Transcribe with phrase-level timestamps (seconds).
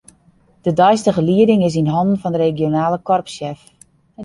[0.63, 3.59] De deistige lieding is yn hannen fan de regionale korpssjef.